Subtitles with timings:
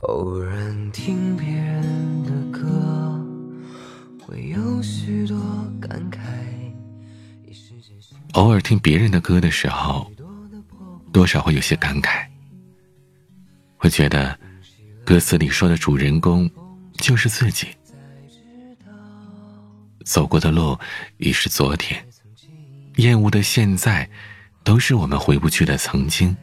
[0.00, 3.18] 偶然听别人的歌，
[4.20, 5.38] 会有许多
[5.80, 6.18] 感慨。
[8.32, 10.12] 偶尔听别人的歌的时候，
[11.12, 12.26] 多少会有些感慨，
[13.78, 14.38] 会觉得
[15.02, 16.48] 歌词里说的主人公
[16.98, 17.68] 就是自己。
[20.04, 20.78] 走过的路
[21.16, 22.06] 已是昨天，
[22.96, 24.08] 厌恶的现在，
[24.62, 26.36] 都是我们回不去的曾经。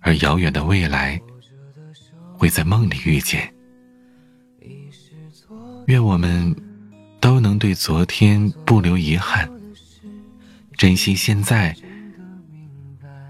[0.00, 1.18] 而遥远的未来，
[2.44, 3.50] 会在梦里遇见。
[5.86, 6.54] 愿我们
[7.18, 9.50] 都能对昨天不留遗憾，
[10.76, 11.74] 珍惜现在，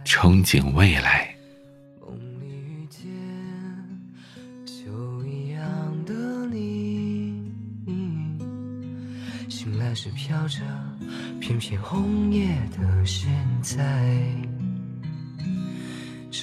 [0.05, 1.33] 憧憬未来。
[2.01, 3.06] 梦里遇见
[4.66, 5.62] 秋一样
[6.05, 6.12] 的
[6.48, 7.53] 你，
[9.48, 10.59] 醒来时飘着
[11.39, 13.31] 片片红叶的现
[13.62, 14.12] 在。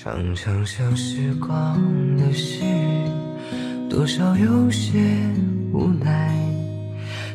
[0.04, 1.80] 常常想时光
[2.18, 2.64] 的事，
[3.88, 4.98] 多少有些
[5.72, 6.36] 无奈。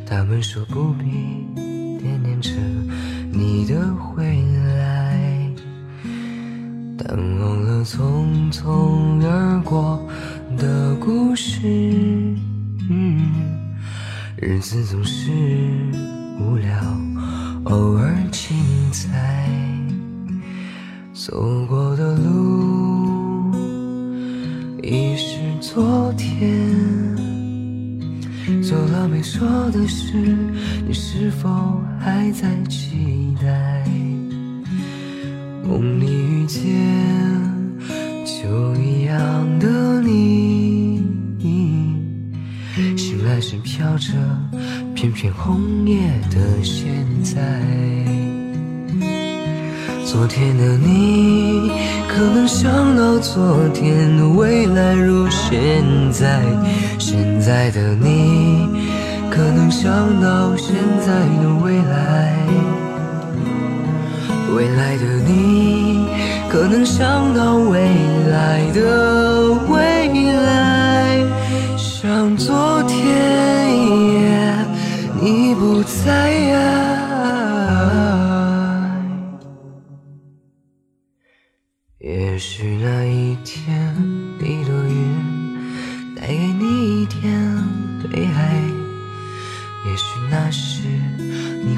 [0.04, 1.04] 他们说不必
[1.96, 2.50] 惦念着
[3.30, 4.24] 你的回
[4.80, 5.48] 来，
[6.98, 10.04] 但忘了匆匆而过
[10.58, 11.68] 的故事。
[14.36, 15.30] 日子总是
[16.40, 16.74] 无聊，
[17.66, 18.56] 偶尔精
[18.90, 19.46] 彩。
[21.12, 22.35] 走过的路
[29.28, 30.16] 说的是，
[30.86, 31.48] 你是否
[31.98, 33.84] 还在期待？
[35.66, 36.62] 梦里遇见
[38.24, 39.18] 秋一样
[39.58, 41.02] 的你，
[42.96, 44.12] 醒来时飘着
[44.94, 45.98] 片片红叶
[46.30, 47.60] 的现在。
[50.04, 51.68] 昨天的你，
[52.08, 56.40] 可能想到昨天未来如现在；
[56.98, 58.68] 现在的你，
[59.36, 62.32] 可能想到现在的未来；
[64.56, 66.08] 未来的你，
[66.48, 67.78] 可能想到未
[68.30, 71.22] 来的未来。
[71.76, 72.96] 像昨天，
[75.20, 76.56] 你不在呀。
[81.98, 82.95] 也许那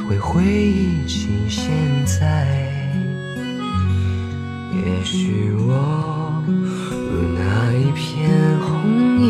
[0.09, 1.71] 会回忆起现
[2.07, 2.25] 在；
[4.73, 6.43] 也许我
[6.91, 9.29] 如那一片红叶，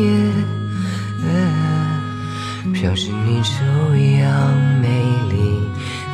[2.72, 3.50] 飘进你秋
[3.96, 4.30] 一样
[4.80, 4.86] 美
[5.32, 5.60] 丽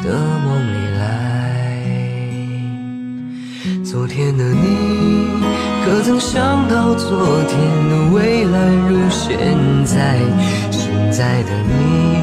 [0.03, 0.17] 的
[0.47, 1.05] 梦里来。
[3.85, 5.29] 昨天的你，
[5.85, 7.61] 可曾想到昨天
[7.91, 9.37] 的未来如现
[9.85, 10.19] 在？
[10.71, 12.23] 现在的你，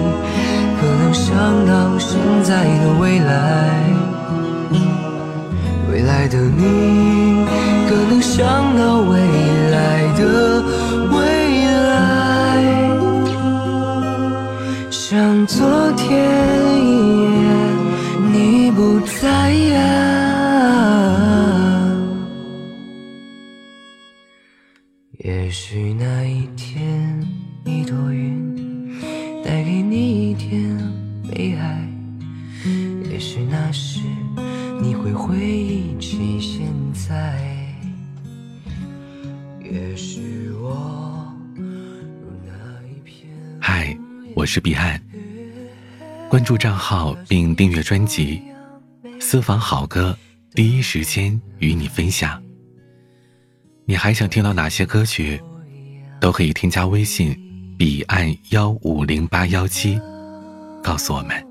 [0.82, 1.32] 可能想
[1.68, 3.94] 到现在的未来？
[5.92, 7.46] 未来的你，
[7.88, 9.20] 可能想到未
[9.70, 10.64] 来的
[11.12, 11.20] 未
[11.68, 12.00] 来？
[14.90, 16.10] 像昨天
[16.84, 17.50] 一样，
[18.34, 19.78] 你不在呀。
[25.20, 27.22] 也许那一天，
[27.66, 28.92] 一朵云
[29.44, 30.71] 带给你一点
[33.72, 34.02] 时，
[34.82, 37.40] 你会回忆起现在。
[39.62, 42.54] 也许我那
[42.88, 43.30] 一片。
[43.60, 43.98] 嗨，
[44.36, 45.02] 我是彼岸。
[46.30, 48.42] 关注账号并订阅专辑，
[49.20, 50.18] 私房好歌，
[50.54, 52.42] 第一时间与你分享。
[53.86, 55.42] 你还想听到哪些歌曲？
[56.20, 57.36] 都可以添加微信
[57.78, 60.00] 彼岸幺五零八幺七，
[60.84, 61.44] 告诉我们，